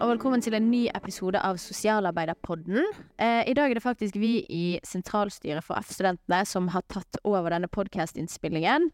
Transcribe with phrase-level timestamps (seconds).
[0.00, 2.80] og velkommen til en ny episode av Sosialarbeiderpodden.
[3.20, 7.52] Eh, I dag er det faktisk vi i sentralstyret for F-studentene som har tatt over
[7.54, 8.88] denne podkastinnspillingen.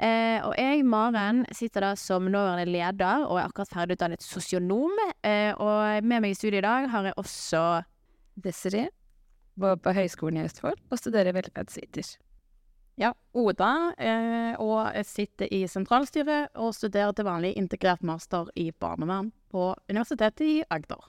[0.00, 4.96] Eh, og jeg, Maren, sitter da som nåværende leder og er akkurat ferdigutdannet sosionom.
[5.20, 7.64] Eh, og med meg i studiet i dag har jeg også
[8.40, 8.88] Desiree.
[9.60, 12.16] Var på Høgskolen i Østfold og studerer velferdsviter.
[12.96, 18.70] Ja, Oda, eh, og jeg sitter i sentralstyret og studerer til vanlig integrert master i
[18.72, 21.02] barnevern på Universitetet i Agder.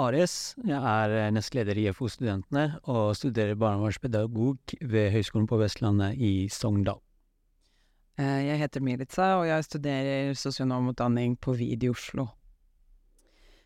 [0.00, 6.98] Ares, jeg er nestleder i FO-studentene og studerer barnevernspedagog ved Høgskolen på Vestlandet i Sogndal.
[8.18, 12.26] Eh, Jeg heter Milica, og jeg studerer sosionomutdanning på VID i Oslo.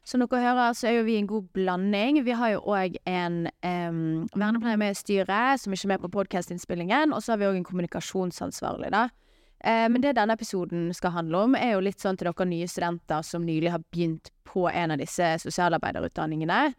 [0.05, 2.19] Som dere hører, så er jo vi en god blanding.
[2.27, 6.13] Vi har jo òg en um, vernepleier med i styret, som ikke er med på
[6.19, 7.15] podkastinnspillingen.
[7.17, 9.09] Og så har vi òg en kommunikasjonsansvarlig, da.
[9.65, 12.69] Eh, men det denne episoden skal handle om, er jo litt sånn til dere nye
[12.69, 16.75] studenter som nylig har begynt på en av disse sosialarbeiderutdanningene.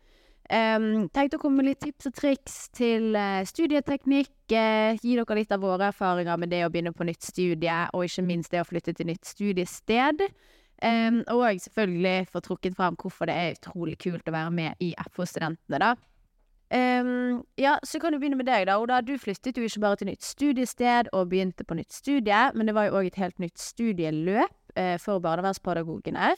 [0.45, 4.35] Um, dere å komme med litt tips og triks til eh, studieteknikk.
[4.53, 8.05] Uh, gi dere litt av våre erfaringer med det å begynne på nytt studie, og
[8.05, 10.21] ikke minst det å flytte til nytt studiested.
[10.85, 14.91] Um, og selvfølgelig få trukket fram hvorfor det er utrolig kult å være med i
[15.15, 15.95] FO-studentene, da.
[16.69, 18.77] Um, ja, så kan du begynne med deg, da.
[18.81, 22.69] Oda, du flyttet jo ikke bare til nytt studiested og begynte på nytt studie, men
[22.69, 26.35] det var jo òg et helt nytt studieløp uh, for barnevernspedagogene.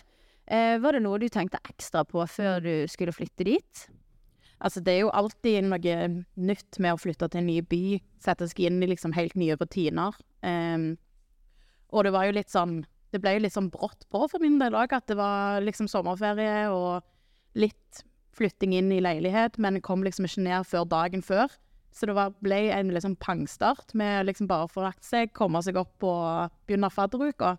[0.47, 3.87] Uh, var det noe du tenkte ekstra på før du skulle flytte dit?
[4.63, 5.97] Altså, det er jo alltid noe
[6.39, 9.59] nytt med å flytte til en ny by, sette seg inn i liksom helt nye
[9.59, 10.15] rutiner.
[10.39, 10.93] Um,
[11.91, 12.81] og det var jo litt sånn
[13.17, 16.67] Det ble litt sånn brått på for min del òg, at det var liksom sommerferie
[16.69, 17.01] og
[17.57, 18.03] litt
[18.37, 21.49] flytting inn i leilighet, men jeg kom liksom ikke ned før dagen før.
[21.89, 25.79] Så det var, ble en liksom pangstart med liksom bare få lagt seg, komme seg
[25.81, 27.55] opp og begynne fadderuka.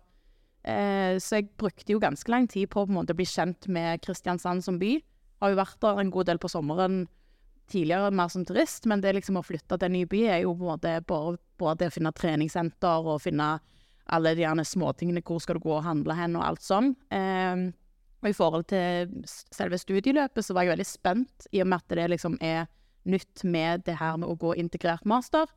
[0.63, 3.67] Eh, så jeg brukte jo ganske lang tid på, på en måte, å bli kjent
[3.67, 4.95] med Kristiansand som by.
[5.43, 7.01] Har jo vært der en god del på sommeren
[7.69, 10.55] tidligere, mer som turist, men det liksom å flytte til en ny by er jo
[10.55, 13.57] på en måte bare, både å finne treningssenter og finne
[14.15, 16.93] alle de gjerne småtingene, hvor skal du gå og handle hen og alt sånn.
[17.13, 17.69] Eh,
[18.19, 21.95] og i forhold til selve studieløpet så var jeg veldig spent, i og med at
[21.95, 22.67] det liksom er
[23.09, 25.47] nytt med det her med å gå integrert master.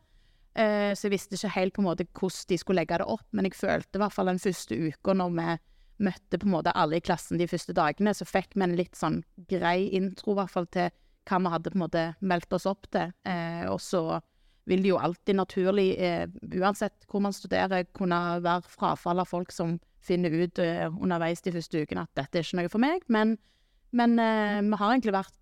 [0.55, 3.27] Eh, så jeg visste ikke helt på en måte hvordan de skulle legge det opp,
[3.33, 5.55] men jeg følte i hvert fall den første uka når vi
[6.03, 8.99] møtte på en måte alle i klassen de første dagene, så fikk vi en litt
[8.99, 10.91] sånn grei intro i hvert fall til
[11.29, 13.12] hva vi hadde på en måte meldt oss opp til.
[13.29, 14.21] Eh, og så
[14.65, 16.27] vil det jo alltid naturlig, eh,
[16.61, 21.55] uansett hvor man studerer, kunne være frafall av folk som finner ut eh, underveis de
[21.55, 23.05] første ukene at dette er ikke noe for meg.
[23.12, 23.37] Men,
[23.91, 25.37] men eh, vi har egentlig vært,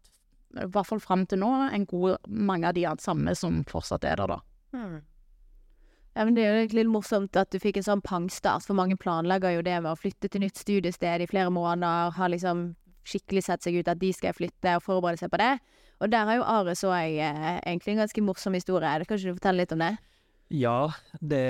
[0.56, 4.20] i hvert fall fram til nå, en god mange av de samme som fortsatt er
[4.20, 4.40] der, da.
[6.16, 8.74] Ja, men Det er jo egentlig litt morsomt at du fikk en sånn pangstart, for
[8.74, 12.72] mange planlegger jo det med å flytte til nytt studiested i flere måneder, har liksom
[13.06, 15.54] skikkelig sett seg ut at de skal flytte og forberede seg på det.
[16.00, 18.92] Og der har jo Ares òg eh, egentlig en ganske morsom historie.
[19.04, 19.94] Kan ikke du fortelle litt om det?
[20.50, 20.90] Ja,
[21.20, 21.44] det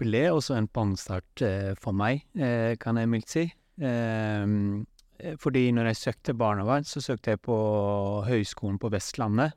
[0.00, 3.46] ble også en pangstart eh, for meg, eh, kan jeg mildt si.
[3.82, 4.86] Ehm,
[5.18, 7.56] eh, fordi når jeg søkte barnevern, så søkte jeg på
[8.28, 9.56] Høgskolen på Vestlandet.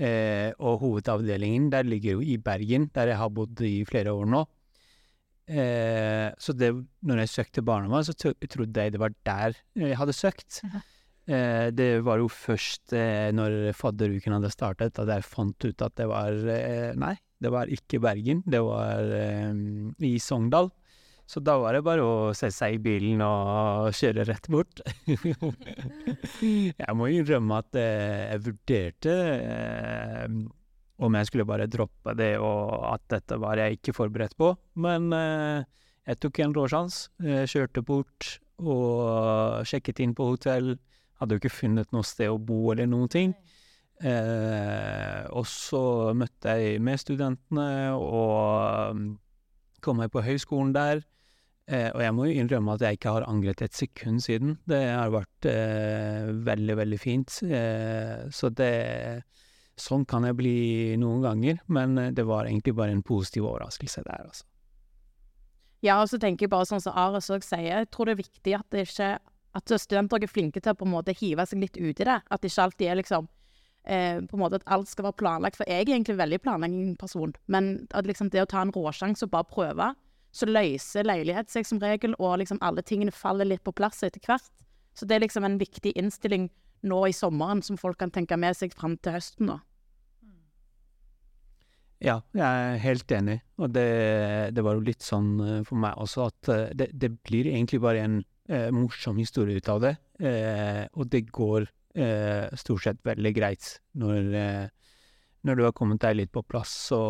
[0.00, 4.28] Eh, og hovedavdelingen der ligger jo i Bergen, der jeg har bodd i flere år
[4.30, 4.44] nå.
[5.50, 6.70] Eh, så det,
[7.02, 10.60] når jeg søkte barnevern, så tro- trodde jeg det var der jeg hadde søkt.
[11.30, 15.96] Eh, det var jo først eh, når fadderuken hadde startet, at jeg fant ut at
[15.98, 19.50] det var eh, Nei, det var ikke Bergen, det var eh,
[20.06, 20.70] i Sogndal.
[21.30, 24.80] Så da var det bare å sette seg i bilen og kjøre rett bort.
[26.42, 29.14] jeg må innrømme at eh, jeg vurderte
[31.00, 34.52] om jeg skulle bare droppe det, og at dette var jeg ikke forberedt på.
[34.80, 35.64] Men eh,
[36.08, 37.00] jeg tok en råsjans.
[37.24, 40.74] Eh, kjørte bort og sjekket inn på hotell.
[41.20, 43.34] Hadde jo ikke funnet noe sted å bo eller noen ting.
[44.00, 49.02] Eh, og så møtte jeg med studentene og um,
[49.84, 51.02] kom meg på høyskolen der.
[51.70, 54.56] Eh, og jeg må jo innrømme at jeg ikke har angret et sekund siden.
[54.68, 57.36] Det har vært eh, veldig, veldig fint.
[57.46, 58.72] Eh, så det
[59.80, 60.56] Sånn kan jeg bli
[61.00, 64.46] noen ganger, men eh, det var egentlig bare en positiv overraskelse der, altså.
[65.80, 68.20] Ja, og så tenker jeg bare sånn som Ares òg sier, jeg tror det er
[68.20, 69.14] viktig at det ikke
[69.56, 72.18] at studenter er flinke til å på en måte hive seg litt ut i det.
[72.30, 73.26] At det ikke alltid er liksom
[73.82, 75.58] eh, på en måte at alt skal være planlagt.
[75.58, 77.34] For jeg er egentlig en veldig planleggingsperson.
[77.50, 79.90] Men at liksom det å ta en råsjanse og bare prøve,
[80.30, 84.22] så løser leilighet seg som regel, og liksom alle tingene faller litt på plass etter
[84.22, 84.46] hvert.
[84.94, 86.50] Så det er liksom en viktig innstilling
[86.86, 89.58] nå i sommeren som folk kan tenke med seg fram til høsten, da.
[92.00, 93.84] Ja, jeg er helt enig, og det,
[94.56, 97.80] det var jo litt sånn eh, for meg også at eh, det, det blir egentlig
[97.84, 98.14] bare en
[98.48, 99.92] eh, morsom historie ut av det.
[100.24, 101.68] eh, og det går
[102.00, 103.68] eh, stort sett veldig greit
[104.00, 104.96] når, eh,
[105.44, 106.72] når du har kommet deg litt på plass.
[106.88, 107.02] Så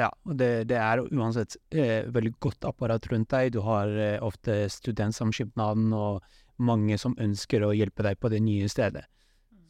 [0.00, 3.52] ja, og det, det er uansett veldig godt apparat rundt deg.
[3.52, 3.92] Du har
[4.24, 6.24] ofte studentsamskipnaden og
[6.56, 9.04] mange som ønsker å hjelpe deg på det nye stedet.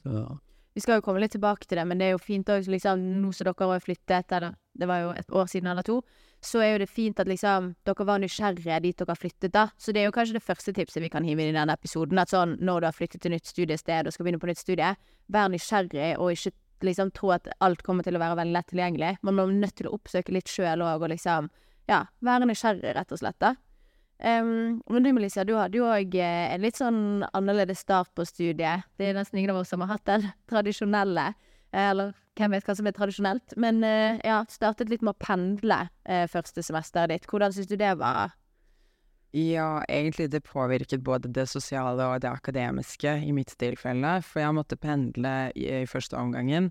[0.07, 0.23] Så
[0.79, 3.01] Vi skal jo komme litt tilbake til det, men det er jo fint òg, liksom,
[3.19, 5.97] nå som dere har flyttet, eller det var jo et år siden eller to,
[6.39, 9.65] så er jo det fint at liksom dere var nysgjerrige dit dere har flyttet, da.
[9.75, 12.23] Så det er jo kanskje det første tipset vi kan hive inn i denne episoden,
[12.23, 14.93] at sånn når du har flyttet til nytt studiested og skal begynne på nytt studie,
[15.35, 16.55] vær nysgjerrig og ikke
[16.87, 19.13] liksom tro at alt kommer til å være veldig lett tilgjengelig.
[19.27, 21.51] Man må nødt til å oppsøke litt sjøl òg, og liksom,
[21.91, 23.57] ja, være nysgjerrig, rett og slett, da.
[24.19, 28.25] Um, men du Melissa, du hadde jo òg eh, en litt sånn annerledes start på
[28.27, 28.89] studiet.
[28.99, 31.29] Det er nesten ingen av oss som har hatt den tradisjonelle,
[31.71, 33.55] eh, eller hvem vet hva som er tradisjonelt.
[33.59, 37.31] Men uh, ja, startet litt med å pendle uh, første semesteret ditt.
[37.31, 38.35] Hvordan syns du det var?
[39.37, 44.57] Ja, egentlig det påvirket både det sosiale og det akademiske i mitt tilfelle, for jeg
[44.57, 46.71] måtte pendle i, i første omgangen,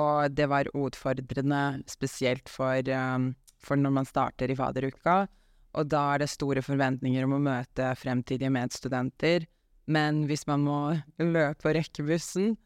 [0.00, 5.26] og det var utfordrende spesielt for, um, for når man starter i fadderuka,
[5.76, 9.46] og da er det store forventninger om å møte fremtidige medstudenter,
[9.90, 10.78] men hvis man må
[11.18, 12.56] løpe og rekke bussen,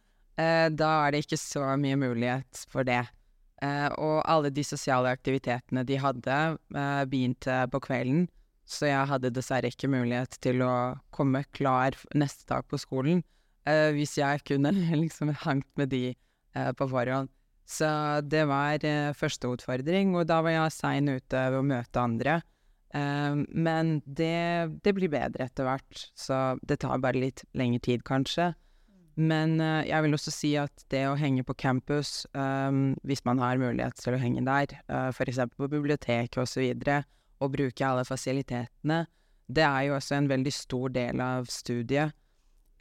[0.41, 3.03] eh, da er det ikke så mye mulighet for det.
[3.63, 6.41] Eh, og alle de sosiale aktivitetene de hadde,
[6.75, 8.27] eh, begynte på kvelden,
[8.65, 13.23] så jeg hadde dessverre ikke mulighet til å komme klar neste dag på skolen
[13.69, 14.73] eh, hvis jeg kunne
[15.05, 17.31] liksom hangt med de eh, på forhånd.
[17.65, 17.89] Så
[18.29, 22.41] det var eh, første utfordring, og da var jeg sein ute ved å møte andre.
[22.95, 28.05] Eh, men det, det blir bedre etter hvert, så det tar bare litt lengre tid,
[28.07, 28.53] kanskje.
[29.15, 33.39] Men uh, jeg vil også si at det å henge på campus, um, hvis man
[33.39, 35.39] har mulighet til å henge der, uh, f.eks.
[35.55, 36.83] på biblioteket osv.,
[37.43, 39.05] og bruke alle fasilitetene,
[39.47, 42.15] det er jo også en veldig stor del av studiet.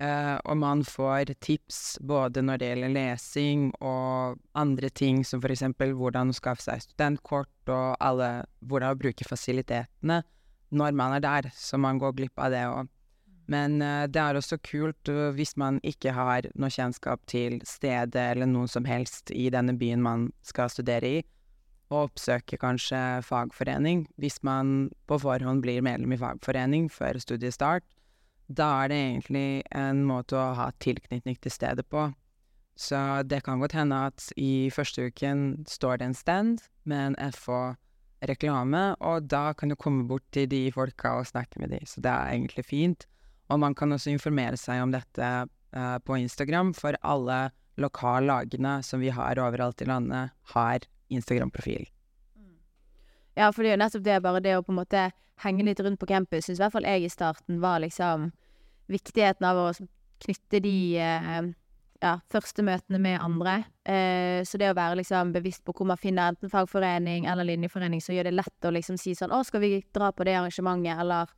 [0.03, 5.93] Eh, og man får tips både når det gjelder lesing og andre ting, som eksempel
[5.95, 8.31] hvordan å skaffe seg studentkort og alle
[8.65, 10.23] hvordan å bruke fasilitetene
[10.73, 12.89] når man er der, så man går glipp av det òg.
[13.53, 18.15] Men uh, det er også kult uh, hvis man ikke har noe kjennskap til stedet
[18.31, 21.23] eller noen som helst i denne byen man skal studere i,
[21.91, 27.85] og oppsøke kanskje fagforening hvis man på forhånd blir medlem i fagforening før studiestart.
[28.47, 32.09] Da er det egentlig en måte å ha tilknytning til stedet på.
[32.75, 32.97] Så
[33.29, 38.83] det kan godt hende at i første uken står det en stand med en FH-reklame,
[38.99, 42.11] og da kan du komme bort til de folka og snakke med de, så det
[42.11, 43.05] er egentlig fint.
[43.53, 49.01] Og man kan også informere seg om dette uh, på Instagram, for alle lokallagene som
[49.01, 51.85] vi har overalt i landet, har Instagram-profil.
[53.35, 55.07] Ja, for det er jo nettopp det, bare det å på en måte
[55.43, 58.29] henge litt rundt på campus, syns i hvert fall jeg i starten var liksom
[58.91, 59.67] viktigheten av å
[60.23, 61.47] knytte de eh,
[62.03, 63.55] ja, første møtene med andre.
[63.89, 68.03] Eh, så det å være liksom bevisst på hvor man finner enten fagforening eller linjeforening,
[68.03, 70.99] så gjør det lett å liksom si sånn 'Å, skal vi dra på det arrangementet?'
[70.99, 71.31] Eller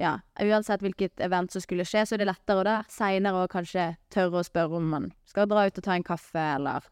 [0.00, 3.96] ja, uansett hvilket event som skulle skje, så er det lettere da seinere å kanskje
[4.10, 6.82] tørre å spørre om man skal dra ut og ta en kaffe, eller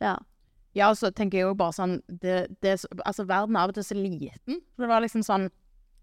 [0.00, 0.16] Ja.
[0.76, 3.76] Ja, og så tenker jeg jo bare sånn det, det, Altså, verden er av og
[3.76, 4.62] til så liten.
[4.72, 5.50] For det var liksom sånn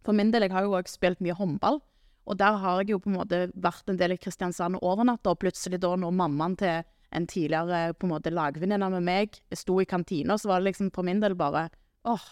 [0.06, 1.82] For min del, jeg har jo òg spilt mye håndball.
[2.30, 5.34] Og der har jeg jo på en måte vært en del i Kristiansand og overnatta,
[5.34, 6.86] og plutselig da når mammaen til
[7.18, 10.92] en tidligere på en måte lagvenninne med meg sto i kantina, så var det liksom
[10.94, 11.68] for min del bare
[12.08, 12.28] åh,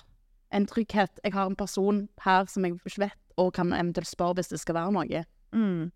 [0.53, 1.19] en trygghet.
[1.23, 4.61] Jeg har en person her som jeg ikke vet, og kan eventuelt spørre hvis det
[4.61, 5.23] skal være noe.
[5.51, 5.89] Mm.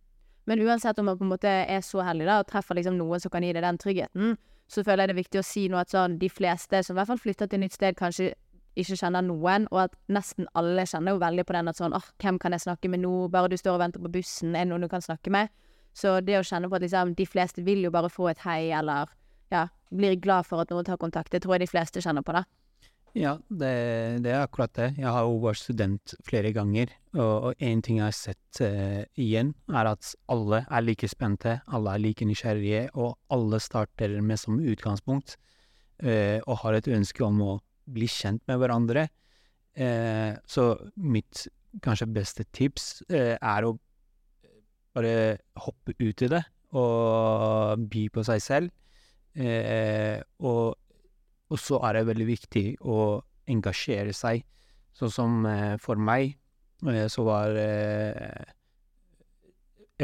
[0.50, 3.22] Men uansett om man på en måte er så heldig da, og treffer liksom noen
[3.22, 4.38] som kan gi deg den tryggheten,
[4.72, 7.00] så føler jeg det er viktig å si noe at sånn, de fleste som i
[7.00, 8.32] hvert fall flytter til et nytt sted, kanskje
[8.80, 12.08] ikke kjenner noen, og at nesten alle kjenner jo veldig på den at sånn, åh,
[12.24, 14.72] hvem kan jeg snakke med nå, bare du står og venter på bussen, er det
[14.72, 15.52] noen du kan snakke med?
[15.92, 18.72] Så det å kjenne på at liksom, de fleste vil jo bare få et hei,
[18.78, 19.12] eller
[19.52, 22.38] ja, blir glad for at noen tar kontakt, det tror jeg de fleste kjenner på
[22.38, 22.46] da.
[23.12, 23.72] Ja, det,
[24.24, 24.94] det er akkurat det.
[24.96, 29.52] Jeg har jo vært student flere ganger, og, én ting jeg har sett eh, igjen,
[29.68, 34.62] er at alle er like spente, alle er like nysgjerrige, og alle starter med som
[34.64, 35.36] utgangspunkt
[36.00, 37.58] eh, og har et ønske om å
[37.92, 39.10] bli kjent med hverandre.
[39.76, 41.50] Eh, så mitt
[41.84, 43.76] kanskje beste tips eh, er å
[44.96, 46.42] bare hoppe ut i det
[46.76, 48.72] og by på seg selv.
[49.36, 50.80] Eh, og
[51.52, 53.20] og så er det veldig viktig å
[53.52, 54.46] engasjere seg.
[54.96, 56.38] Sånn som eh, for meg,
[56.88, 58.52] eh, så var eh,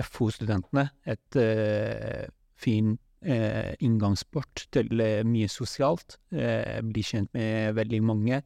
[0.03, 2.27] FO-studentene et eh,
[2.59, 6.19] fin eh, inngangsport til eh, mye sosialt.
[6.29, 8.41] Bli kjent med veldig mange.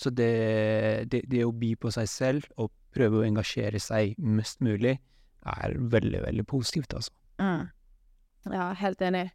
[0.00, 4.62] Så det, det, det å by på seg selv og prøve å engasjere seg mest
[4.64, 4.96] mulig,
[5.46, 7.12] er veldig, veldig positivt, altså.
[7.40, 7.68] Mm.
[8.52, 9.28] Ja, helt enig.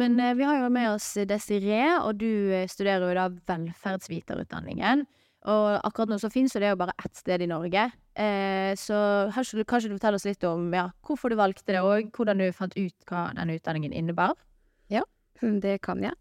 [0.00, 5.04] Men eh, vi har jo med oss Desiree, og du eh, studerer jo da velferdsviterutdanningen.
[5.52, 7.84] Og akkurat nå så finnes det jo bare ett sted i Norge.
[8.16, 8.96] Eh, så
[9.34, 12.40] skal du, kanskje du fortelle oss litt om ja, hvorfor du valgte det, og hvordan
[12.40, 14.32] du fant ut hva denne utdanningen innebar?
[14.92, 15.04] Ja,
[15.64, 16.16] Det kan jeg.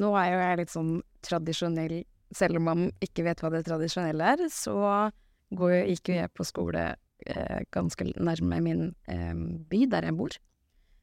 [0.00, 0.92] Nå er jo jeg litt sånn
[1.26, 2.00] tradisjonell,
[2.34, 4.74] selv om man ikke vet hva det tradisjonelle er, så
[5.54, 6.84] går, jo- gikk jo jeg på skole
[7.26, 9.34] eh, ganske nærme min eh,
[9.70, 10.36] by, der jeg bor.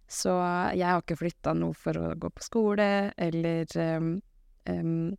[0.07, 0.31] Så
[0.71, 3.67] jeg har ikke flytta noe for å gå på skole, eller
[3.99, 4.13] um,
[4.69, 5.11] um,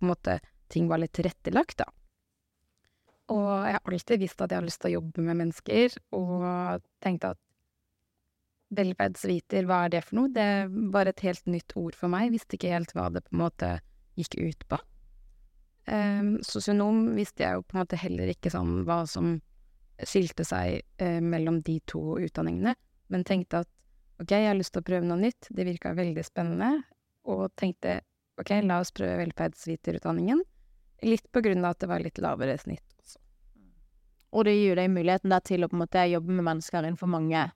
[0.00, 0.38] på en måte
[0.72, 1.88] ting var litt tilrettelagt, da.
[3.30, 6.82] Og jeg har alltid visst at jeg har lyst til å jobbe med mennesker, og
[7.04, 7.40] tenkte at
[8.74, 10.32] velferdsviter, hva er det for noe?
[10.32, 10.48] Det
[10.94, 13.70] var et helt nytt ord for meg, visste ikke helt hva det på en måte
[14.18, 14.78] gikk ut på.
[15.90, 19.34] Um, sosionom visste jeg jo på en måte heller ikke sånn hva som
[20.06, 22.76] skilte seg uh, mellom de to utdanningene,
[23.10, 23.70] men tenkte at
[24.20, 26.70] ok, jeg har lyst til å prøve noe nytt, det virka veldig spennende,
[27.28, 28.00] og tenkte
[28.40, 30.42] ok, la oss prøve velferdsviterutdanningen,
[31.08, 33.18] litt på grunn av at det var litt lavere snitt også.
[34.36, 37.48] Og det gir deg muligheten til å måte jobbe med mennesker innenfor mange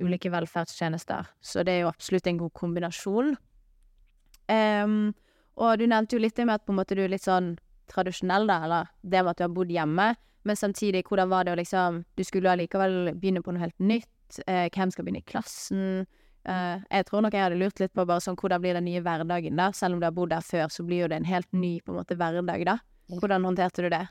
[0.00, 1.26] ulike velferdstjenester.
[1.40, 3.34] Så det er jo absolutt en god kombinasjon.
[4.50, 5.14] Um,
[5.54, 7.54] og du nevnte jo litt det med at måte du er litt sånn
[7.90, 10.08] tradisjonell, da, eller det med at du har bodd hjemme.
[10.44, 14.10] Men samtidig, hvordan var det å liksom Du skulle allikevel begynne på noe helt nytt.
[14.46, 16.06] Eh, hvem skal begynne i klassen?
[16.44, 19.02] Eh, jeg tror nok jeg hadde lurt litt på bare sånn hvordan blir den nye
[19.04, 19.70] hverdagen, da.
[19.76, 21.94] Selv om du har bodd der før, så blir jo det en helt ny på
[21.94, 22.78] en måte hverdag, da.
[23.12, 24.04] Hvordan håndterte du det?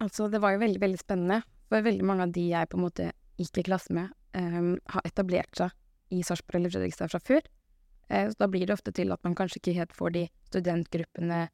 [0.00, 2.86] Altså, det var jo veldig, veldig spennende, for veldig mange av de jeg på en
[2.86, 5.74] måte gikk i klasse med, um, har etablert seg
[6.14, 7.44] i Sarpsborg eller Fredrikstad fra før.
[8.10, 11.46] Uh, så da blir det ofte til at man kanskje ikke helt får de studentgruppene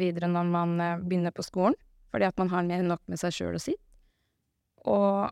[0.00, 1.78] videre når man uh, begynner på skolen,
[2.12, 3.80] fordi at man har mer enn nok med seg sjøl og sitt.
[4.88, 5.30] Og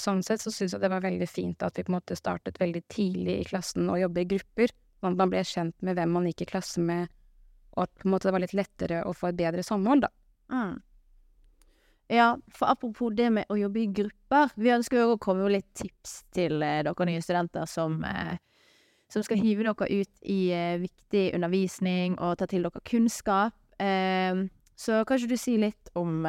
[0.00, 2.60] sånn sett så syns jeg det var veldig fint at vi på en måte startet
[2.60, 6.14] veldig tidlig i klassen å jobbe i grupper, sånn at man ble kjent med hvem
[6.16, 7.12] man gikk i klasse med,
[7.76, 10.12] og at på en måte det var litt lettere å få et bedre samhold, da.
[10.52, 10.80] Mm.
[12.12, 14.50] Ja, for apropos det med å jobbe i grupper.
[14.60, 18.34] Vi ønsker jo å komme med litt tips til eh, dere nye studenter som, eh,
[19.08, 23.56] som skal hive dere ut i eh, viktig undervisning og ta til dere kunnskap.
[23.80, 26.26] så så kanskje du si litt om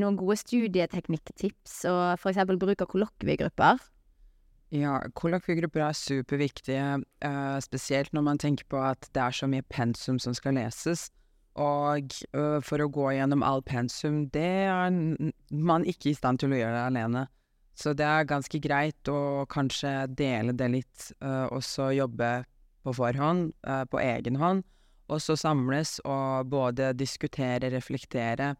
[0.00, 3.82] noen gode studieteknikktips, og eksempel bruk av kollokviegrupper.
[4.74, 9.62] Ja, kollokviegrupper er superviktige, eh, spesielt når man tenker på at det er så mye
[9.62, 11.10] pensum som skal leses.
[11.54, 14.90] Og øh, for å gå gjennom all pensum, det er
[15.50, 17.26] man ikke i stand til å gjøre det alene.
[17.76, 22.44] Så det er ganske greit å kanskje dele det litt, øh, og så jobbe
[22.82, 23.52] på forhånd,
[23.90, 24.62] på egen hånd.
[25.08, 28.54] Og så samles og både diskutere, reflektere.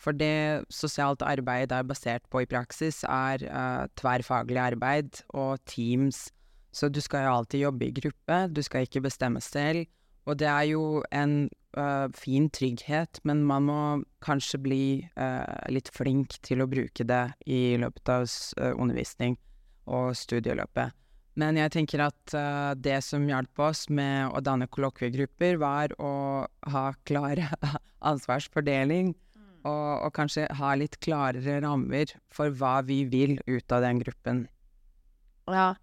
[0.00, 6.28] For det sosialt arbeid er basert på i praksis, er uh, tverrfaglig arbeid og teams.
[6.72, 9.84] Så du skal jo alltid jobbe i gruppe, du skal ikke bestemme selv.
[10.28, 13.80] Og det er jo en uh, fin trygghet, men man må
[14.24, 14.84] kanskje bli
[15.18, 18.28] uh, litt flink til å bruke det i løpet av
[18.76, 19.36] undervisning
[19.90, 20.96] og studieløpet.
[21.40, 26.12] Men jeg tenker at uh, det som hjalp oss med å danne kollokviegrupper, var å
[26.72, 27.48] ha klare
[28.10, 29.14] ansvarsfordeling,
[29.64, 34.44] og, og kanskje ha litt klarere rammer for hva vi vil ut av den gruppen.
[35.50, 35.74] Ja,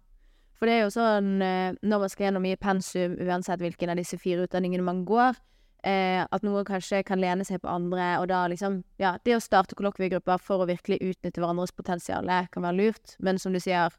[0.58, 4.00] for det er jo sånn eh, når man skal gjennom mye pensum, uansett hvilken av
[4.00, 5.38] disse fire utdanningene man går,
[5.86, 9.42] eh, at noen kanskje kan lene seg på andre, og da liksom Ja, det å
[9.42, 13.94] starte kollokviegrupper for å virkelig utnytte hverandres potensial kan være lurt, men som du sier,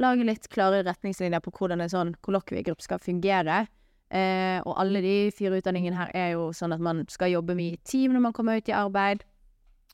[0.00, 3.66] lage litt klare retningslinjer på hvordan en sånn kollokviegruppe skal fungere.
[4.10, 7.76] Eh, og alle de fire utdanningene her er jo sånn at man skal jobbe mye
[7.76, 9.22] i team når man kommer ut i arbeid.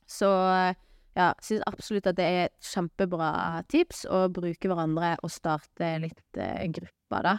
[0.09, 0.29] Så
[1.17, 6.39] ja, syns absolutt at det er et kjempebra tips å bruke hverandre og starte litt
[6.39, 7.35] eh, grupper, da.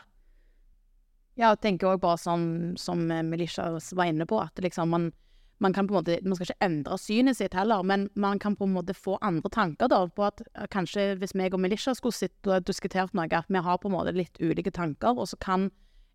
[1.39, 5.11] Ja, jeg tenker òg bare sånn som eh, Melisha var inne på, at liksom man,
[5.63, 8.59] man kan på en måte Man skal ikke endre synet sitt heller, men man kan
[8.59, 10.43] på en måte få andre tanker da, på at
[10.75, 13.95] kanskje hvis meg og Melisha skulle sitte og diskutert noe, at vi har på en
[13.95, 15.71] måte litt ulike tanker, og så kan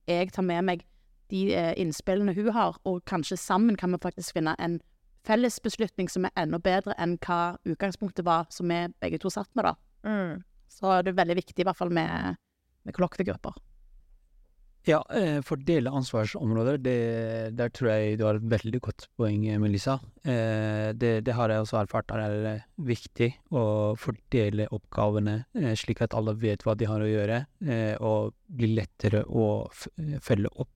[0.08, 0.86] jeg tar med meg
[1.32, 4.80] de eh, innspillene hun har, og kanskje sammen kan vi faktisk finne en
[5.24, 9.50] felles beslutning som er enda bedre enn hva utgangspunktet var, som vi begge to satt
[9.56, 9.76] med, da.
[10.68, 12.36] Så det er veldig viktig, i hvert fall med,
[12.84, 13.56] med kollokviegrupper.
[14.84, 16.96] Ja, eh, fordele ansvarsområder, det,
[17.56, 19.96] der tror jeg du har et veldig godt poeng, Melissa.
[20.28, 23.64] Eh, det, det har jeg også erfart er eh, viktig å
[23.96, 25.38] fordele oppgavene
[25.80, 27.38] slik at alle vet hva de har å gjøre,
[28.04, 30.74] og blir lettere å følge opp.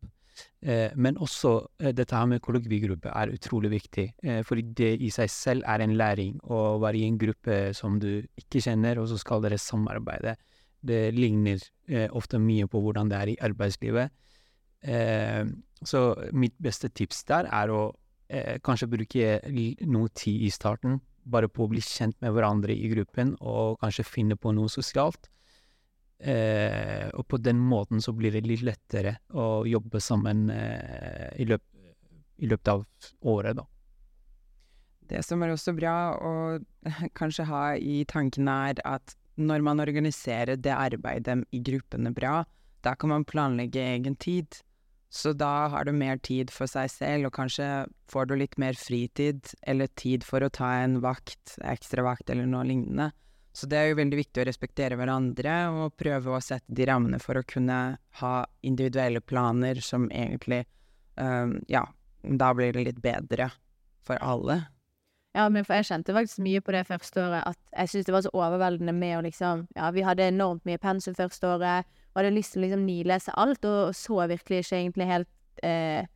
[0.96, 1.52] Men også
[1.98, 4.06] dette her med kollokviegruppe er utrolig viktig,
[4.46, 8.22] fordi det i seg selv er en læring å være i en gruppe som du
[8.40, 10.38] ikke kjenner, og så skal dere samarbeide.
[10.82, 14.14] Det ligner eh, ofte mye på hvordan det er i arbeidslivet.
[14.82, 15.46] Eh,
[15.86, 16.02] så
[16.34, 17.82] mitt beste tips der er å
[18.30, 19.40] eh, kanskje bruke
[19.90, 24.08] noe tid i starten, bare på å bli kjent med hverandre i gruppen, og kanskje
[24.08, 25.30] finne på noe sosialt.
[26.18, 31.46] Eh, og på den måten så blir det litt lettere å jobbe sammen eh, i,
[31.46, 31.62] løp,
[32.42, 32.86] i løpet av
[33.30, 33.68] året, da.
[35.08, 36.34] Det som er også bra å
[37.20, 42.42] kanskje ha i tankene, er at når man organiserer det arbeidet i gruppene bra,
[42.86, 44.60] da kan man planlegge egen tid.
[45.10, 48.76] Så da har du mer tid for seg selv, og kanskje får du litt mer
[48.78, 53.12] fritid, eller tid for å ta en vakt, ekstra vakt eller noe lignende.
[53.58, 57.18] Så det er jo veldig viktig å respektere hverandre, og prøve å sette de rammene
[57.24, 57.80] for å kunne
[58.20, 58.34] ha
[58.68, 60.66] individuelle planer som egentlig
[61.16, 61.88] um, Ja,
[62.22, 63.50] da blir det litt bedre
[64.06, 64.60] for alle.
[65.38, 68.14] Ja, men for jeg kjente faktisk mye på det første året, at jeg syntes det
[68.16, 72.22] var så overveldende med å liksom Ja, vi hadde enormt mye pensum første året, og
[72.22, 75.30] hadde lyst til å liksom nilese alt, og så virkelig ikke egentlig helt
[75.62, 76.08] eh,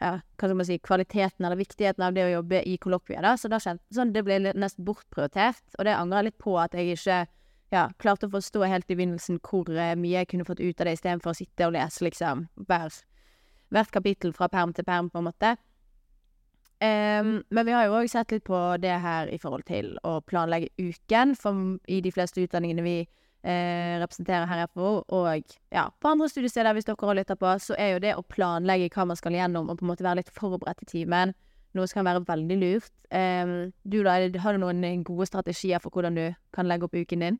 [0.00, 3.34] Ja, hva skal man si Kvaliteten eller viktigheten av det å jobbe i kollokviet, da.
[3.36, 6.72] Så da kjente sånn, det ble nesten bortprioritert, og det angrer jeg litt på at
[6.78, 7.20] jeg ikke
[7.74, 10.88] ja, klarte å forstå helt i begynnelsen hvor eh, mye jeg kunne fått ut av
[10.88, 12.96] det, istedenfor å sitte og lese liksom hver,
[13.68, 15.58] hvert kapittel fra perm til perm, på en måte.
[16.80, 20.18] Em, men vi har jo òg sett litt på det her i forhold til å
[20.24, 25.84] planlegge uken, for i de fleste utdanningene vi eh, representerer her i FO, og ja,
[26.00, 29.10] på andre studiesteder hvis dere har lytta på, så er jo det å planlegge hva
[29.12, 31.34] man skal gjennom, og på en måte være litt forberedt i timen,
[31.76, 32.94] noe som kan være veldig lurt.
[33.12, 36.24] Um, du da, har du noen eh, gode strategier for hvordan du
[36.56, 37.38] kan legge opp uken din?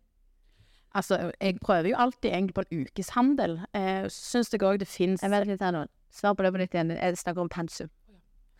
[0.95, 3.57] Altså, jeg prøver jo alltid egentlig på en ukeshandel.
[3.79, 5.85] Eh, Syns jeg òg det fins Jeg vet nå.
[6.11, 6.91] Svar på det på nytt igjen.
[6.97, 7.91] Jeg snakker om pensum.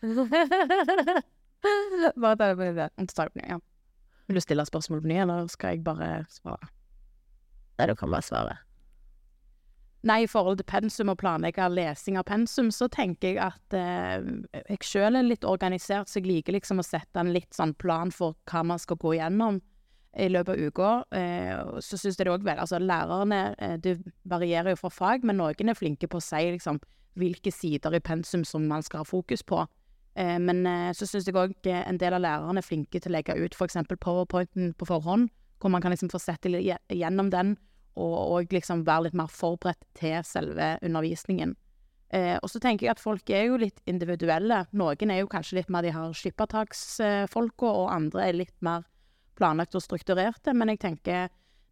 [2.21, 3.59] Bare ta det på nytt ja.
[4.27, 6.67] Vil du stille spørsmål på ny, eller skal jeg bare svare?
[7.77, 8.55] Nei, du kan bare svare.
[10.07, 14.23] Nei, i forhold til pensum og planlegge lesing av pensum, så tenker jeg at eh,
[14.71, 18.11] jeg sjøl er litt organisert, så jeg liker liksom å sette en litt sånn plan
[18.13, 19.59] for hva man skal gå gjennom
[20.17, 20.89] i løpet av uka.
[21.17, 21.53] Eh,
[21.85, 23.93] så syns jeg det òg vel Altså, lærerne eh, Det
[24.27, 26.81] varierer jo fra fag, men noen er flinke på å si liksom
[27.19, 29.67] hvilke sider i pensum som man skal ha fokus på.
[30.15, 33.17] Eh, men eh, så syns jeg òg en del av lærerne er flinke til å
[33.17, 33.79] legge ut f.eks.
[33.95, 35.29] powerpointen på forhånd,
[35.61, 37.55] hvor man kan liksom få sett gjennom den
[37.95, 41.55] og, og liksom være litt mer forberedt til selve undervisningen.
[42.11, 44.65] Eh, og så tenker jeg at folk er jo litt individuelle.
[44.75, 48.83] Noen er jo kanskje litt mer de har skippertaksfolka, og andre er litt mer
[49.39, 50.55] planlagt og strukturerte.
[50.55, 51.29] Men jeg tenker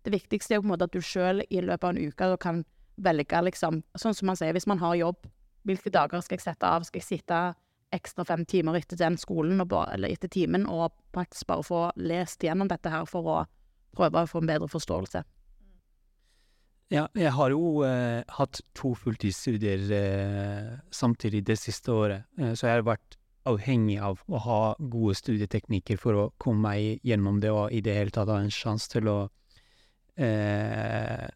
[0.08, 2.30] det viktigste er jo på en måte at du sjøl i løpet av en uke
[2.40, 2.64] kan
[3.00, 5.28] velge liksom Sånn som man sier, hvis man har jobb,
[5.68, 6.86] hvilke dager skal jeg sette av?
[6.88, 7.40] Skal jeg sitte
[7.96, 12.44] ekstra fem timer etter den skolen, bare, eller etter timen, og faktisk bare få lest
[12.44, 13.38] gjennom dette her for å
[13.98, 15.24] prøve å få en bedre forståelse?
[16.90, 22.66] Ja, jeg har jo eh, hatt to fulltidsstudier eh, samtidig det siste året, eh, så
[22.66, 27.52] jeg har vært avhengig av å ha gode studieteknikker for å komme meg gjennom det
[27.54, 29.20] og i det hele tatt ha en sjanse til å
[30.18, 31.30] eh,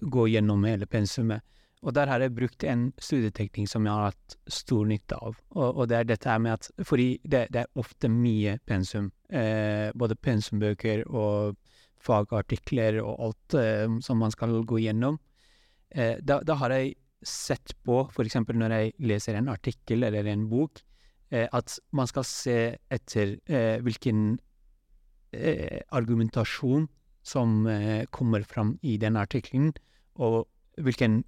[0.00, 1.42] gå gjennom hele pensumet.
[1.84, 5.68] Og der har jeg brukt en studieteknikk som jeg har hatt stor nytte av, og,
[5.68, 9.92] og det er dette her med at Fordi det, det er ofte mye pensum, eh,
[9.92, 11.58] både pensumbøker og
[12.04, 15.18] fagartikler og alt eh, som man skal gå gjennom.
[15.92, 20.48] Eh, da, da har jeg sett på, eksempel når jeg leser en artikkel eller en
[20.50, 20.82] bok,
[21.32, 22.58] eh, at man skal se
[22.92, 24.36] etter eh, hvilken
[25.32, 26.88] eh, argumentasjon
[27.24, 27.64] som
[28.12, 29.70] kommer fram i den artikkelen,
[30.20, 30.44] og
[30.76, 31.22] hvilken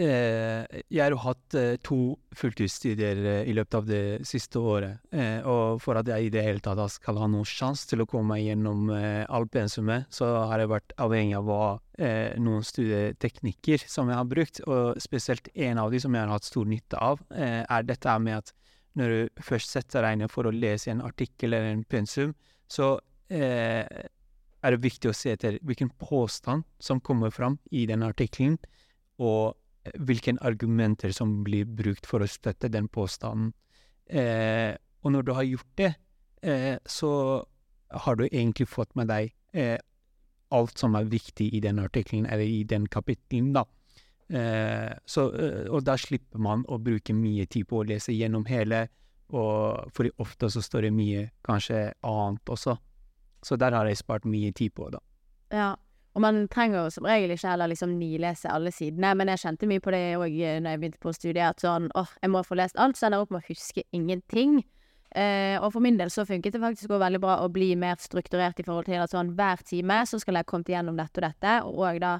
[0.00, 1.98] jeg har jo hatt eh, to
[2.36, 6.44] fulltidsstudier eh, i løpet av det siste året, eh, og for at jeg i det
[6.46, 10.30] hele tatt skal ha noen sjanse til å komme meg gjennom eh, all pensumet, så
[10.50, 11.50] har jeg vært avhengig av
[11.98, 16.32] eh, noen studieteknikker som jeg har brukt, og spesielt en av de som jeg har
[16.32, 18.54] hatt stor nytte av, eh, er dette med at
[18.98, 22.32] når du først setter deg ned for å lese en artikkel eller en pensum,
[22.70, 22.96] så
[23.30, 23.84] eh,
[24.60, 28.58] er det viktig å se etter hvilken påstand som kommer fram i den artikkelen,
[29.20, 33.52] og eh, hvilke argumenter som blir brukt for å støtte den påstanden.
[34.06, 35.94] Eh, og når du har gjort det,
[36.42, 37.12] eh, så
[37.90, 39.78] har du egentlig fått med deg eh,
[40.50, 43.64] alt som er viktig i den artikkelen, eller i den kapittelen, da.
[44.30, 48.46] Eh, så, eh, og da slipper man å bruke mye tid på å lese gjennom
[48.50, 48.88] hele,
[49.30, 52.76] og for ofte så står det mye kanskje annet også.
[53.42, 55.00] Så der har jeg spart mye tid på, da.
[55.54, 55.70] Ja,
[56.14, 59.68] Og man trenger jo som regel ikke heller liksom nilese alle sidene, men jeg kjente
[59.70, 62.58] mye på det òg når jeg begynte på studiet, at sånn åh, jeg må få
[62.58, 64.56] lest alt, så ender jeg opp med å huske ingenting.
[65.10, 67.98] Eh, og for min del så funket det faktisk òg veldig bra å bli mer
[67.98, 71.18] strukturert i forhold til at sånn hver time så skal jeg ha kommet igjennom dette
[71.18, 72.16] og dette, og da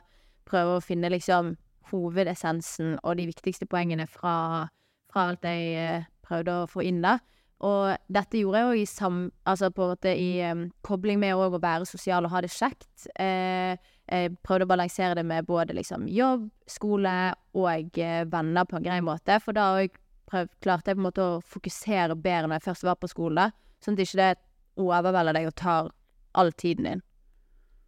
[0.51, 1.55] prøve å finne liksom
[1.91, 4.69] hovedessensen og de viktigste poengene fra,
[5.11, 7.19] fra alt jeg eh, prøvde å få inn, da.
[7.61, 9.23] Og dette gjorde jeg jo i sam...
[9.49, 13.09] Altså på en måte i um, kobling med å være sosial og ha det kjekt.
[13.21, 13.77] Eh,
[14.11, 17.13] jeg prøvde å balansere det med både liksom jobb, skole
[17.55, 19.37] og eh, venner på en grei måte.
[19.45, 19.99] For da òg
[20.31, 23.51] klarte jeg på en måte å fokusere bedre når jeg først var på skole,
[23.83, 24.33] sånn at ikke det
[24.81, 25.93] overvelder deg og tar
[26.39, 27.07] all tiden din.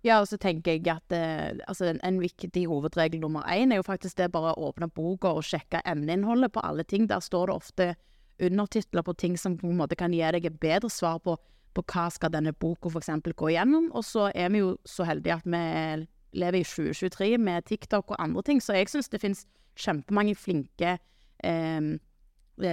[0.02, 3.78] Ja, og så tenker jeg at eh, altså en, en, viktig hovedregel nummer én er
[3.78, 7.06] jo faktisk det bare å åpne boka og sjekke emneinnholdet på alle ting.
[7.06, 7.92] Der står det ofte
[8.40, 11.36] undertitler på ting som på en måte kan gi deg et bedre svar på,
[11.74, 13.10] på hva skal denne boka f.eks.
[13.36, 13.90] gå gjennom.
[13.92, 18.22] Og så er vi jo så heldige at vi lever i 2023 med TikTok og
[18.22, 19.44] andre ting, så jeg syns det finnes
[19.76, 20.96] kjempemange flinke
[21.44, 21.92] eh,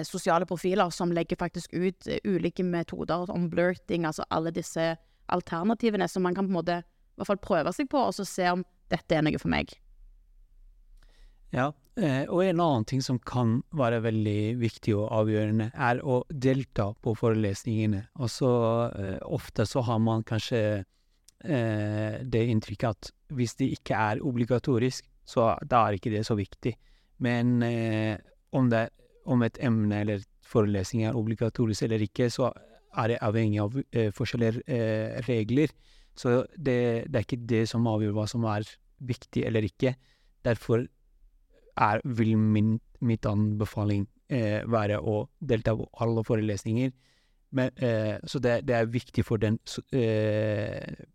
[0.07, 4.95] sosiale profiler som legger faktisk ut uh, ulike metoder om blurting, altså alle disse
[5.27, 8.25] alternativene som man kan på en måte i hvert fall prøve seg på, og så
[8.27, 9.71] se om dette er noe for meg.
[11.55, 16.21] Ja, eh, og en annen ting som kan være veldig viktig og avgjørende, er å
[16.29, 18.05] delta på forelesningene.
[18.21, 20.61] Altså, så ofte så har man kanskje
[21.43, 26.37] eh, det inntrykket at hvis det ikke er obligatorisk, så da er ikke det så
[26.37, 26.73] viktig.
[27.23, 28.17] Men eh,
[28.55, 28.87] om, det,
[29.25, 32.49] om, et emne eller forelesning er obligatorisk eller ikke, så
[32.97, 35.73] er det avhengig av eh, forskjellige eh, regler.
[36.17, 38.65] Så det, det, er ikke det som avgjør hva som er
[38.99, 39.93] viktig eller ikke.
[40.45, 40.87] Derfor
[41.79, 46.91] er, vil min mitt anbefaling eh, være å delta på alle forelesninger.
[47.55, 49.57] Men, eh, så det, det, er viktig for den
[49.95, 51.05] eh,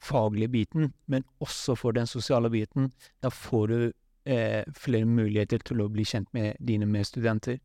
[0.00, 2.92] faglige biten, men også for den sosiale biten.
[3.22, 3.78] Da får du
[4.24, 7.58] eh, flere muligheter til å bli kjent med dine medstudenter.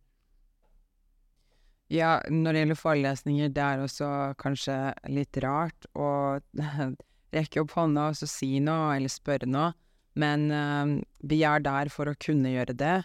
[1.92, 4.76] Ja, når det gjelder forelesninger, det er også kanskje
[5.12, 6.40] litt rart å
[7.36, 9.74] rekke opp hånda og si noe eller spørre noe.
[10.20, 12.98] Men uh, vi er der for å kunne gjøre det.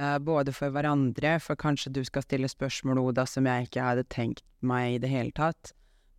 [0.00, 4.08] Uh, både for hverandre, for kanskje du skal stille spørsmål, Oda, som jeg ikke hadde
[4.12, 5.72] tenkt meg i det hele tatt.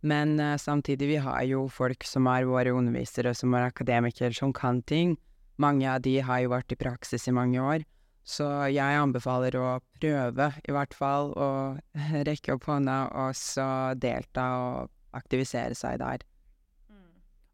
[0.04, 4.52] Men uh, samtidig, vi har jo folk som er våre undervisere, som er akademikere, som
[4.54, 5.16] kan ting.
[5.60, 7.86] Mange av de har jo vært i praksis i mange år.
[8.24, 9.68] Så jeg anbefaler å
[10.00, 11.48] prøve, i hvert fall, å
[12.28, 13.66] rekke opp hånda og så
[14.00, 16.24] delta og aktivisere seg der.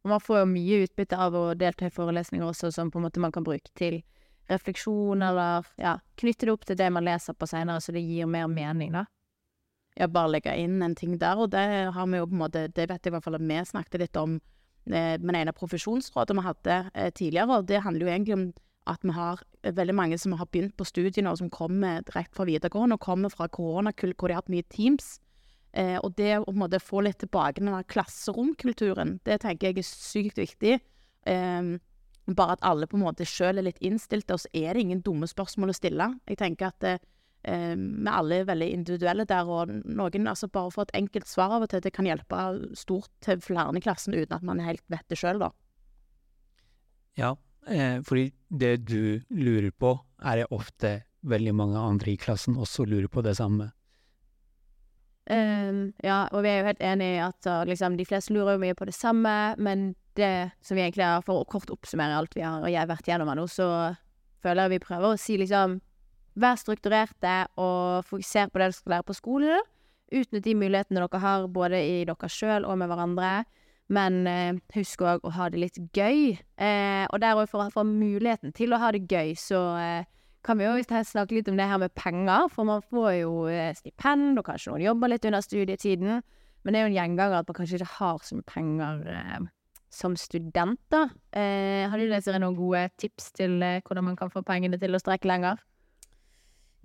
[0.04, 3.06] Og man får jo mye utbytte av å delta i forelesninger også, som på en
[3.08, 4.00] måte man kan bruke til
[4.50, 8.30] refleksjon, eller ja, knytte det opp til det man leser på seinere, så det gir
[8.30, 9.04] mer mening, da.
[9.98, 12.60] Ja, bare legge inn en ting der, og det har vi jo på en måte
[12.70, 14.36] Det vet jeg i hvert fall at vi snakket litt om
[14.86, 18.44] eh, med det ene profesjonsrådet vi hadde eh, tidligere, og det handler jo egentlig om
[18.90, 22.46] at vi har veldig mange som har begynt på studiene, og som kommer direkte fra
[22.48, 25.18] videregående, og kommer fra koronakull hvor de har hatt mye Teams.
[25.72, 30.40] Eh, og det å måte, få litt tilbake den klasseromkulturen, det tenker jeg er sykt
[30.40, 30.80] viktig.
[31.30, 31.70] Eh,
[32.34, 35.02] bare at alle på en måte sjøl er litt innstilte, og så er det ingen
[35.06, 36.10] dumme spørsmål å stille.
[36.30, 37.00] Jeg tenker at eh,
[37.74, 41.66] vi alle er veldig individuelle der, og noen altså bare får et enkelt svar av
[41.66, 42.44] og til, det kan hjelpe
[42.78, 45.52] stort til flere i klassen uten at man helt vet det sjøl, da.
[47.18, 47.34] Ja,
[47.66, 52.86] eh, fordi det du lurer på, er det ofte veldig mange andre i klassen også
[52.88, 53.70] lurer på det samme.
[55.30, 58.56] Um, ja, og vi er jo helt enig i at uh, liksom, de fleste lurer
[58.56, 62.16] jo mye på det samme, men det som vi egentlig har, for å kort oppsummere
[62.18, 63.68] alt vi har og jeg har vært gjennom nå, så
[64.42, 65.80] føler jeg vi prøver å si liksom
[66.40, 69.64] Vær strukturerte og fokuser på det dere skal lære på skolen.
[70.14, 73.32] Utnytt de mulighetene dere har, både i dere sjøl og med hverandre.
[73.90, 76.38] Men eh, husk òg å ha det litt gøy.
[76.38, 79.60] Eh, og der òg, for å få muligheten til å ha det gøy, så
[80.46, 83.72] kan vi jo snakke litt om det her med penger, for man får jo eh,
[83.76, 86.20] stipend, og kanskje noen jobber litt under studietiden.
[86.62, 89.50] Men det er jo en gjenganger at man kanskje ikke har så mye penger eh,
[89.90, 91.02] som student, da.
[91.34, 94.96] Eh, har du dere noen gode tips til eh, hvordan man kan få pengene til
[94.96, 95.60] å strekke lenger?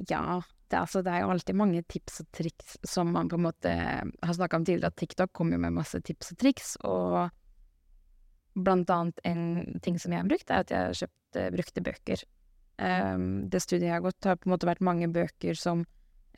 [0.10, 3.46] Ja, det, altså, det er jo alltid mange tips og triks som man på en
[3.46, 7.30] måte har snakka om tidligere, at TikTok kommer jo med masse tips og triks, og
[8.56, 11.84] blant annet en ting som jeg har brukt, er at jeg har kjøpt uh, brukte
[11.84, 12.24] bøker.
[12.76, 15.86] Um, det studiet jeg har gått, har på en måte vært mange bøker som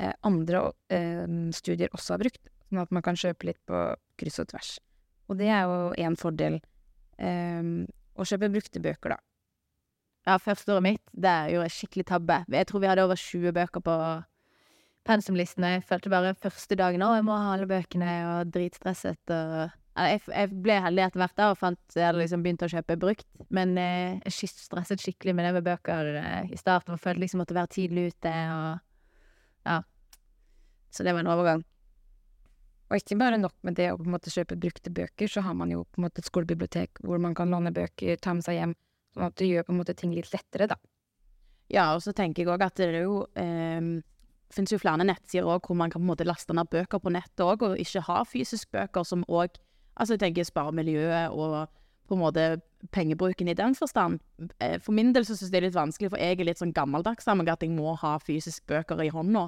[0.02, 3.86] uh, andre uh, studier også har brukt, sånn at man kan kjøpe litt på
[4.22, 4.76] kryss og tvers.
[5.28, 6.60] Og det er jo en fordel
[7.18, 9.22] um, å kjøpe brukte bøker, da.
[10.28, 12.42] Ja, første året mitt, der gjorde jeg skikkelig tabbe.
[12.52, 13.98] Jeg tror vi hadde over 20 bøker på
[15.08, 15.78] pensumlistene.
[15.78, 19.24] Jeg følte bare første dagen å, jeg må ha alle bøkene, og dritstresset.
[19.32, 22.98] og jeg, jeg ble heldig etter hvert der, og fant, eller liksom begynte å kjøpe
[23.02, 23.28] brukt.
[23.54, 27.42] Men eh, jeg stresset skikkelig med det med bøker eh, i starten, og følte liksom
[27.42, 29.80] at måtte være tidlig ute, og ja.
[30.94, 31.64] Så det var en overgang.
[32.88, 35.56] Og ikke bare nok med det å på en måte kjøpe brukte bøker, så har
[35.60, 38.62] man jo på en måte et skolebibliotek hvor man kan låne bøker, ta med seg
[38.62, 38.76] hjem,
[39.16, 40.78] sånn at det gjør på en måte ting litt lettere, da.
[41.74, 43.98] Ja, og så tenker jeg òg at det er jo eh,
[44.54, 47.12] finnes jo flere nettsider også, hvor man kan på en måte laste ned bøker på
[47.12, 49.58] nettet òg, og ikke ha fysisk bøker som òg
[49.98, 51.68] Altså, jeg tenker spare miljøet og
[52.08, 52.44] på en måte
[52.96, 54.20] pengebruken i den forstand.
[54.64, 56.62] Eh, For min del så syns jeg det er litt vanskelig, for jeg er litt
[56.62, 59.48] sånn gammeldags meg at jeg må ha fysisk bøker i hånda.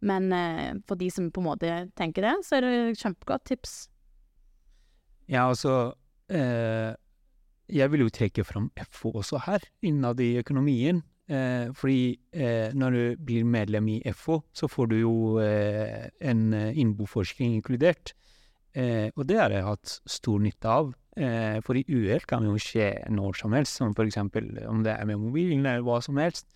[0.00, 3.46] Men eh, for de som på en måte tenker det, så er det et kjempegodt
[3.52, 3.76] tips.
[5.30, 5.92] Ja, altså
[6.32, 6.96] eh,
[7.70, 11.04] Jeg vil jo trekke fram FO også her, innad i økonomien.
[11.30, 16.48] Eh, fordi eh, når du blir medlem i FO, så får du jo eh, en
[16.54, 18.16] innboforskning inkludert.
[18.74, 20.92] Eh, og det har jeg hatt stor nytte av.
[21.18, 24.94] Eh, for i uhell kan jo skje når som helst, som for eksempel om det
[24.94, 26.46] er med mobilen eller hva som helst.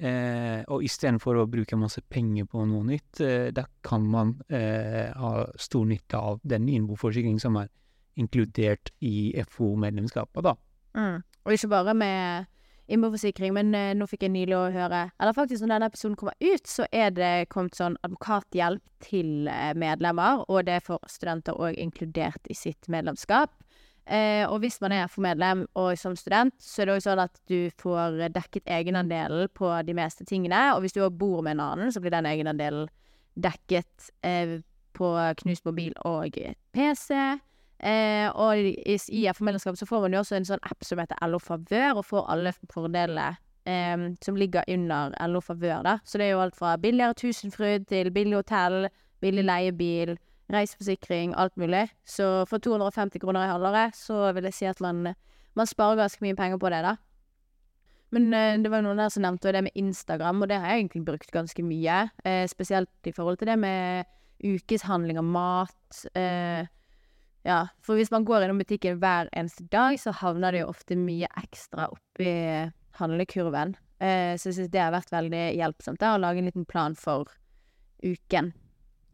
[0.00, 5.12] Eh, og istedenfor å bruke masse penger på noe nytt, eh, da kan man eh,
[5.12, 7.68] ha stor nytte av den innboforsikringen som er
[8.16, 10.56] inkludert i FO-medlemskapet, da.
[11.44, 12.48] Og ikke bare med
[12.90, 16.36] innboforsikring, men eh, nå fikk jeg nylig å høre Eller faktisk, når denne episoden kommer
[16.42, 21.78] ut, så er det kommet sånn advokathjelp til eh, medlemmer, og det får studenter òg
[21.80, 23.52] inkludert i sitt medlemskap.
[24.10, 27.42] Eh, og hvis man er formedlem og som student, så er det òg sånn at
[27.50, 30.70] du får dekket egenandelen på de meste tingene.
[30.74, 32.88] Og hvis du òg bor med en annen, så blir den egenandelen
[33.38, 34.58] dekket eh,
[34.98, 35.12] på
[35.44, 36.34] knust mobil og
[36.74, 37.14] PC.
[37.80, 41.20] Eh, og i, i FO-medlemskap så får man jo også en sånn app som heter
[41.24, 43.28] LO Favør, og får alle fordelene
[43.64, 45.98] eh, som ligger under LO Favør, da.
[46.04, 48.90] Så det er jo alt fra billigere Tusenfryd til billig hotell,
[49.24, 50.16] billig leiebil,
[50.52, 51.86] reiseforsikring, alt mulig.
[52.04, 55.14] Så for 250 kroner i halvåret, så vil jeg si at man,
[55.54, 56.96] man sparer ganske mye penger på det, da.
[58.10, 60.74] Men eh, det var jo noen der som nevnte det med Instagram, og det har
[60.74, 62.02] jeg egentlig brukt ganske mye.
[62.26, 64.10] Eh, spesielt i forhold til det med
[64.44, 66.04] ukeshandling av mat.
[66.18, 66.66] Eh,
[67.46, 70.98] ja, for hvis man går innom butikken hver eneste dag, så havner det jo ofte
[70.98, 72.34] mye ekstra oppi
[73.00, 73.76] handlekurven.
[74.00, 76.96] Eh, så jeg synes det har vært veldig hjelpsomt, da, å lage en liten plan
[76.98, 77.30] for
[78.04, 78.52] uken.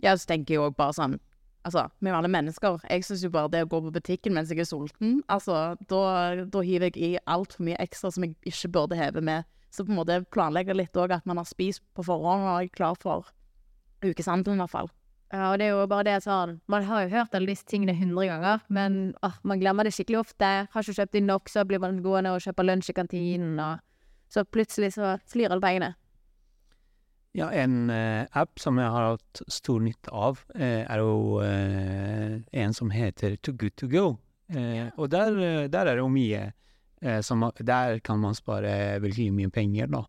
[0.03, 1.19] Ja, så tenker jeg òg bare sånn
[1.67, 2.77] Altså, vi er jo alle mennesker.
[2.87, 6.03] Jeg syns jo bare det å gå på butikken mens jeg er sulten, altså, da,
[6.47, 9.49] da hiver jeg i altfor mye ekstra som jeg ikke burde heve med.
[9.75, 12.71] Så på en måte planlegger litt òg at man har spist på forhånd og er
[12.71, 13.27] klar for
[14.07, 14.93] ukeshandelen, i hvert fall.
[15.33, 17.97] Ja, og det er jo bare det sånn Man har jo hørt alle disse tingene
[17.99, 20.51] hundre ganger, men ah, man glemmer det skikkelig ofte.
[20.71, 23.83] Har ikke kjøpt inn nok, så blir man gående og kjøper lunsj i kantinen, og
[24.33, 25.95] så plutselig så flyr alle pengene.
[27.37, 32.39] Ja, en eh, app som jeg har hatt stor nytte av, eh, er jo eh,
[32.63, 34.07] en som heter Too Good To Go.
[34.49, 36.53] Eh, og der, eh, der er det jo mye
[37.03, 40.05] eh, som Der kan man spare veldig mye penger, da.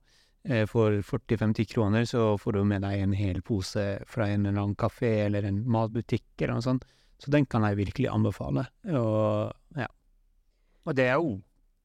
[0.48, 4.62] Eh, for 40-50 kroner så får du med deg en hel pose fra en eller
[4.62, 6.88] annen kafé eller en matbutikk eller noe sånt.
[7.20, 8.68] Så den kan jeg virkelig anbefale.
[8.94, 9.88] Og, ja.
[10.86, 11.36] og det er jo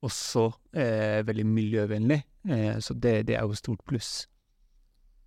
[0.02, 2.20] også eh, veldig miljøvennlig,
[2.50, 4.12] eh, så det, det er jo et stort pluss.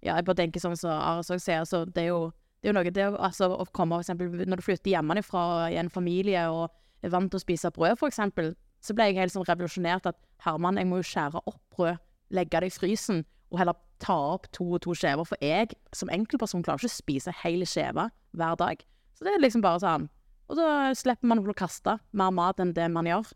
[0.03, 2.27] Ja, jeg bare tenker sånn som også sier, så det er jo,
[2.61, 5.79] det er jo noe det altså, å komme, for eksempel, når du flytter hjemmefra i
[5.81, 6.67] en familie og
[7.01, 10.19] er vant til å spise brød, for eksempel, så ble jeg helt sånn revolusjonert at
[10.45, 14.49] Herman, jeg må jo skjære opp brød, legge det i frysen, og heller ta opp
[14.55, 18.59] to og to skjever, for jeg som enkeltperson klarer ikke å spise hele skjeva hver
[18.59, 18.83] dag.
[19.15, 20.09] Så det er liksom bare sånn.
[20.51, 20.67] Og så
[20.99, 23.31] slipper man å kaste mer mat enn det man gjør.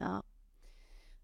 [0.00, 0.18] Ja.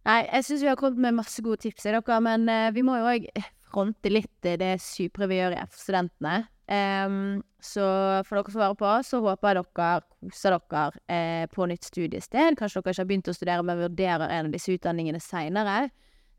[0.06, 2.84] Nei, jeg syns vi har kommet med masse gode tips i dere, men uh, vi
[2.86, 3.26] må jo òg
[3.66, 6.44] fronte litt eh, det supre vi gjør i F-studentene.
[6.66, 7.84] Um, så
[8.26, 12.58] for dere som hører på, så håper jeg dere koser dere eh, på nytt studiested.
[12.58, 15.88] Kanskje dere ikke har begynt å studere, men vurderer en av disse utdanningene seinere.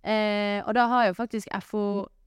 [0.08, 1.82] Eh, og da har jo faktisk FO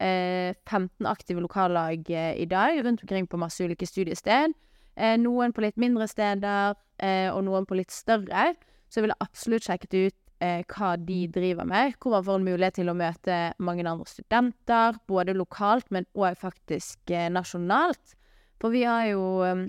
[0.04, 4.52] eh, 15 aktive lokallag eh, i dag rundt omkring på masse ulike studiested.
[4.96, 8.52] Eh, noen på litt mindre steder, eh, og noen på litt større.
[8.90, 11.98] Så jeg ville absolutt sjekket ut hva de driver med.
[12.00, 16.38] Hvor man får en mulighet til å møte mange andre studenter, både lokalt, men òg
[16.40, 18.14] faktisk nasjonalt.
[18.56, 19.68] For vi har jo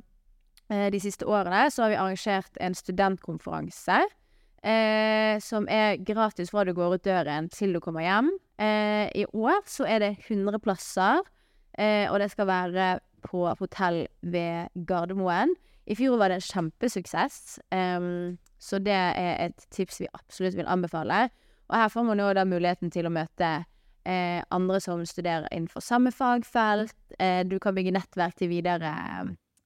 [0.72, 3.98] De siste årene så har vi arrangert en studentkonferanse.
[4.62, 8.30] Eh, som er gratis fra du går ut døren til du kommer hjem.
[8.62, 11.24] Eh, I år så er det 100 plasser,
[11.78, 15.56] eh, og det skal være på hotell ved Gardermoen.
[15.90, 20.70] I fjor var det en kjempesuksess, em, så det er et tips vi absolutt vil
[20.70, 21.30] anbefale.
[21.70, 23.66] Og her får man jo da muligheten til å møte
[24.06, 26.96] eh, andre som studerer innenfor samme fagfelt.
[27.20, 28.94] Eh, du kan bygge nettverk til videre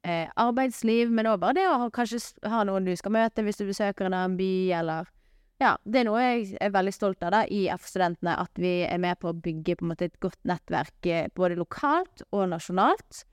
[0.05, 3.59] eh, arbeidsliv, men òg bare det å ha, kanskje ha noen du skal møte hvis
[3.59, 5.11] du besøker en annen by, eller
[5.63, 8.99] Ja, det er noe jeg er veldig stolt av da, i F-studentene, at vi er
[8.99, 13.23] med på å bygge på en måte et godt nettverk eh, både lokalt og nasjonalt.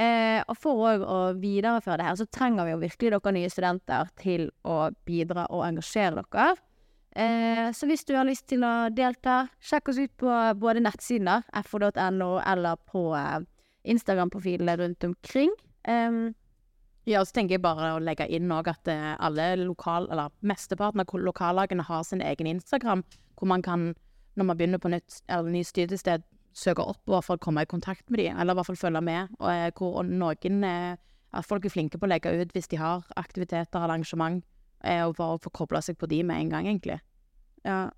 [0.00, 3.52] Eh, og for òg å videreføre det her, så trenger vi jo virkelig dere nye
[3.52, 6.56] studenter til å bidra og engasjere dere.
[7.10, 11.40] Eh, så hvis du har lyst til å delta, sjekk oss ut på både nettsidene,
[11.66, 13.40] fo.no eller på eh,
[13.90, 15.52] Instagram-profilene rundt omkring.
[15.88, 16.34] Em,
[17.08, 21.14] Ja, så tenker jeg bare å legge inn at eh, alle lokal, eller mesteparten av
[21.16, 23.02] lokallagene har sin egen Instagram,
[23.38, 23.94] hvor man kan,
[24.36, 27.62] når man begynner på nytt, eller ny studiested, søke opp og i hvert fall komme
[27.62, 29.32] i kontakt med dem, eller i hvert fall følge med.
[29.40, 30.96] Og eh, hvor noen eh,
[31.32, 34.44] At folk er flinke på å legge ut hvis de har aktiviteter arrangement,
[34.82, 37.00] og bare få kobla seg på de med en gang, egentlig.
[37.64, 37.90] ja.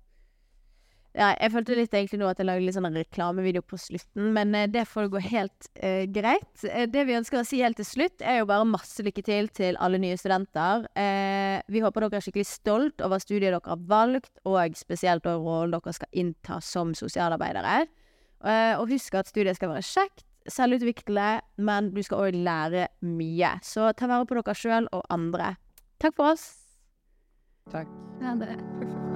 [1.13, 1.31] Ja.
[1.37, 4.53] Jeg følte litt egentlig nå at jeg lagde litt sånn en reklamevideo på slutten, men
[4.57, 6.65] eh, det får gå helt uh, greit.
[6.65, 9.49] Eh, det vi ønsker å si helt til slutt, er jo bare masse lykke til
[9.53, 10.87] til alle nye studenter.
[10.97, 15.45] Uh, vi håper dere er skikkelig stolt over studiet dere har valgt, og spesielt over
[15.45, 17.83] rollen dere skal innta som sosialarbeidere.
[18.43, 23.55] Uh, og husk at studiet skal være kjekt, selvutviklende, men du skal òg lære mye.
[23.63, 25.55] Så ta vare på dere sjøl og andre.
[26.03, 26.49] Takk for oss.
[27.71, 27.87] Takk.
[28.19, 29.12] Ja, det.